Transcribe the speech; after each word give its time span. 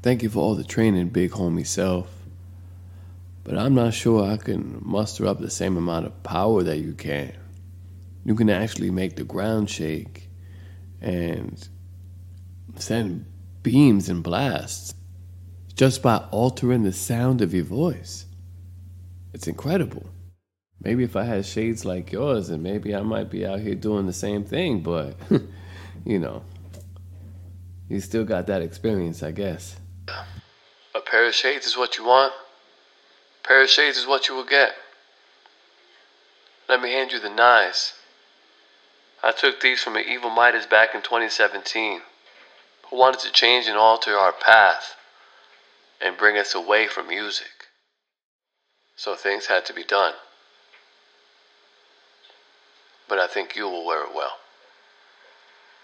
Thank 0.00 0.22
you 0.22 0.30
for 0.30 0.38
all 0.38 0.54
the 0.54 0.64
training, 0.64 1.08
big 1.08 1.32
homie 1.32 1.66
self. 1.66 2.08
But 3.42 3.58
I'm 3.58 3.74
not 3.74 3.94
sure 3.94 4.30
I 4.30 4.36
can 4.36 4.80
muster 4.80 5.26
up 5.26 5.40
the 5.40 5.50
same 5.50 5.76
amount 5.76 6.06
of 6.06 6.22
power 6.22 6.62
that 6.62 6.78
you 6.78 6.92
can. 6.92 7.32
You 8.24 8.34
can 8.34 8.48
actually 8.48 8.90
make 8.90 9.16
the 9.16 9.24
ground 9.24 9.70
shake 9.70 10.28
and 11.00 11.68
send 12.76 13.26
beams 13.62 14.08
and 14.08 14.22
blasts 14.22 14.94
just 15.74 16.02
by 16.02 16.18
altering 16.30 16.82
the 16.82 16.92
sound 16.92 17.40
of 17.40 17.52
your 17.52 17.64
voice. 17.64 18.26
It's 19.32 19.48
incredible. 19.48 20.10
Maybe 20.80 21.02
if 21.02 21.16
I 21.16 21.24
had 21.24 21.44
shades 21.44 21.84
like 21.84 22.12
yours, 22.12 22.48
then 22.48 22.62
maybe 22.62 22.94
I 22.94 23.02
might 23.02 23.30
be 23.30 23.44
out 23.44 23.60
here 23.60 23.74
doing 23.74 24.06
the 24.06 24.12
same 24.12 24.44
thing, 24.44 24.80
but 24.80 25.16
you 26.04 26.18
know, 26.20 26.44
you 27.88 28.00
still 28.00 28.24
got 28.24 28.46
that 28.46 28.62
experience, 28.62 29.22
I 29.22 29.32
guess. 29.32 29.76
Pair 31.18 31.26
of 31.26 31.34
shades 31.34 31.66
is 31.66 31.76
what 31.76 31.98
you 31.98 32.04
want. 32.04 32.32
A 32.32 33.48
pair 33.48 33.60
of 33.60 33.68
shades 33.68 33.98
is 33.98 34.06
what 34.06 34.28
you 34.28 34.36
will 34.36 34.44
get. 34.44 34.76
Let 36.68 36.80
me 36.80 36.92
hand 36.92 37.10
you 37.10 37.18
the 37.18 37.28
knives. 37.28 37.94
I 39.20 39.32
took 39.32 39.60
these 39.60 39.82
from 39.82 39.96
an 39.96 40.04
evil 40.08 40.30
Midas 40.30 40.66
back 40.66 40.94
in 40.94 41.02
2017, 41.02 42.02
who 42.88 42.96
wanted 42.96 43.18
to 43.22 43.32
change 43.32 43.66
and 43.66 43.76
alter 43.76 44.16
our 44.16 44.32
path 44.32 44.94
and 46.00 46.16
bring 46.16 46.38
us 46.38 46.54
away 46.54 46.86
from 46.86 47.08
music. 47.08 47.66
So 48.94 49.16
things 49.16 49.46
had 49.46 49.66
to 49.66 49.72
be 49.72 49.82
done. 49.82 50.14
But 53.08 53.18
I 53.18 53.26
think 53.26 53.56
you 53.56 53.64
will 53.64 53.84
wear 53.84 54.04
it 54.04 54.14
well. 54.14 54.38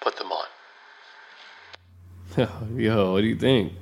Put 0.00 0.16
them 0.16 0.30
on. 0.30 0.46
Yo, 2.80 3.14
what 3.14 3.22
do 3.22 3.26
you 3.26 3.34
think? 3.34 3.72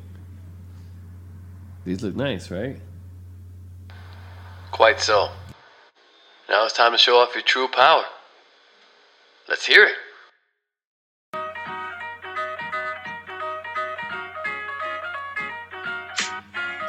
These 1.85 2.03
look 2.03 2.15
nice, 2.15 2.51
right? 2.51 2.77
Quite 4.71 5.01
so. 5.01 5.31
Now 6.49 6.65
it's 6.65 6.75
time 6.75 6.93
to 6.93 6.99
show 6.99 7.17
off 7.17 7.35
your 7.35 7.43
true 7.43 7.69
power. 7.69 8.05
Let's 9.49 9.67
hear 9.67 9.85
it. 9.85 9.95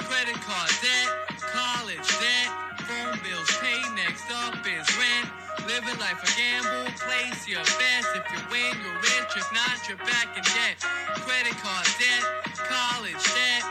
Credit 0.04 0.36
card 0.36 0.72
debt, 0.82 1.10
college 1.40 2.08
debt, 2.20 2.50
phone 2.86 3.20
bills 3.24 3.50
paid, 3.62 3.84
next 3.96 4.30
up 4.32 4.56
is 4.68 4.98
rent. 4.98 5.30
Living 5.68 5.98
life 6.00 6.22
a 6.22 6.38
gamble, 6.38 6.92
place 7.00 7.48
your 7.48 7.64
bets. 7.64 8.08
If 8.16 8.26
you 8.32 8.40
win, 8.52 8.78
you're 8.84 9.02
rich. 9.02 9.36
If 9.36 9.52
not, 9.54 9.88
you're 9.90 9.98
back 9.98 10.38
in 10.38 10.44
debt. 10.44 10.78
Credit 11.26 11.58
card 11.58 11.88
debt, 11.98 12.24
college 12.56 13.24
debt, 13.34 13.64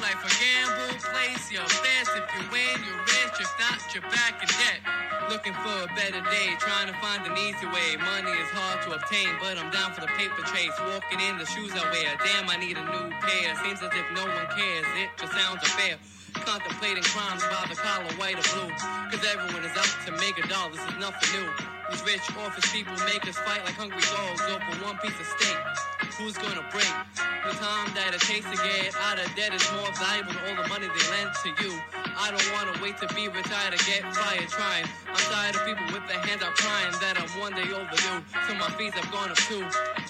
life 0.00 0.24
a 0.24 0.32
gamble, 0.40 0.96
place 1.12 1.52
your 1.52 1.68
bets. 1.84 2.08
If 2.16 2.24
you 2.32 2.42
win, 2.48 2.76
you're 2.84 3.04
rich. 3.04 3.36
If 3.36 3.52
not, 3.60 3.80
you're 3.92 4.08
back 4.08 4.40
in 4.40 4.48
debt. 4.48 4.80
Looking 5.28 5.52
for 5.60 5.76
a 5.84 5.90
better 5.94 6.24
day, 6.32 6.56
trying 6.58 6.88
to 6.88 6.96
find 7.04 7.22
an 7.28 7.36
easy 7.36 7.68
way. 7.68 8.00
Money 8.00 8.32
is 8.32 8.50
hard 8.50 8.80
to 8.88 8.96
obtain, 8.96 9.30
but 9.38 9.60
I'm 9.60 9.70
down 9.70 9.92
for 9.92 10.00
the 10.00 10.10
paper 10.16 10.40
chase. 10.50 10.72
Walking 10.90 11.20
in 11.20 11.36
the 11.36 11.46
shoes 11.46 11.72
I 11.76 11.84
wear, 11.92 12.16
damn, 12.24 12.48
I 12.48 12.56
need 12.56 12.80
a 12.80 12.84
new 12.84 13.12
pair. 13.20 13.52
Seems 13.62 13.84
as 13.84 13.92
if 13.92 14.06
no 14.16 14.24
one 14.24 14.48
cares, 14.56 14.88
it 14.96 15.12
just 15.20 15.32
sounds 15.36 15.60
unfair. 15.62 16.00
Contemplating 16.34 17.04
crimes 17.04 17.44
by 17.52 17.68
the 17.68 17.76
collar, 17.76 18.10
white 18.16 18.40
or 18.40 18.46
blue. 18.56 18.72
Cause 19.12 19.22
everyone 19.22 19.62
is 19.62 19.76
out 19.76 19.92
to 20.08 20.12
make 20.16 20.40
a 20.40 20.46
dollar, 20.48 20.72
this 20.72 20.82
is 20.82 20.96
nothing 20.96 21.28
new. 21.36 21.48
These 21.92 22.02
rich 22.08 22.26
office 22.40 22.66
people 22.72 22.96
make 23.04 23.22
us 23.28 23.36
fight 23.44 23.62
like 23.68 23.76
hungry 23.76 24.02
dogs 24.10 24.42
over 24.48 24.72
one 24.82 24.96
piece 24.98 25.18
of 25.20 25.26
steak. 25.38 25.58
Who's 26.18 26.38
gonna 26.38 26.66
break? 26.72 26.89
Takes 28.40 28.58
to 28.58 28.68
get 28.68 28.96
out 29.04 29.18
of 29.20 29.28
debt 29.36 29.52
is 29.52 29.60
more 29.72 29.92
valuable 30.00 30.32
than 30.32 30.56
all 30.56 30.62
the 30.62 30.68
money 30.70 30.88
they 30.88 31.06
lend 31.12 31.28
to 31.44 31.48
you. 31.60 31.76
I 32.16 32.32
don't 32.32 32.48
wanna 32.56 32.72
wait 32.80 32.96
to 33.04 33.08
be 33.12 33.28
retired 33.28 33.76
to 33.76 33.84
get 33.84 34.00
fired 34.16 34.48
trying. 34.48 34.86
I'm 35.08 35.24
tired 35.28 35.56
of 35.56 35.66
people 35.66 35.84
with 35.92 36.08
their 36.08 36.20
hands 36.24 36.40
out 36.40 36.56
crying 36.56 36.92
that 37.04 37.20
I'm 37.20 37.28
one 37.36 37.52
day 37.52 37.68
overdue. 37.68 38.24
So 38.48 38.54
my 38.54 38.70
fees 38.80 38.94
have 38.94 39.12
gone 39.12 39.28
up 39.28 39.36
too. 39.44 39.60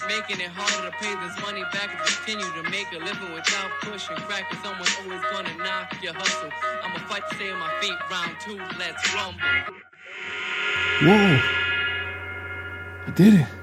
Making 0.07 0.47
it 0.47 0.51
harder 0.55 0.87
to 0.87 0.95
pay 0.95 1.11
this 1.11 1.35
money 1.43 1.63
back 1.75 1.91
and 1.91 1.99
continue 2.07 2.47
to 2.55 2.63
make 2.71 2.87
a 2.95 3.03
living 3.03 3.35
without 3.35 3.67
pushing 3.83 4.15
crack. 4.23 4.47
Cause 4.47 4.63
someone's 4.63 4.95
always 5.03 5.23
gonna 5.27 5.55
knock 5.59 5.91
your 6.01 6.13
hustle. 6.13 6.51
I'ma 6.83 7.03
fight 7.11 7.27
to 7.27 7.35
stay 7.35 7.51
on 7.51 7.59
my 7.59 7.71
feet. 7.81 7.99
Round 8.07 8.31
two, 8.39 8.59
let's 8.79 9.03
rumble. 9.11 9.43
Whoa! 11.03 11.35
I 13.07 13.11
did 13.11 13.43
it. 13.43 13.60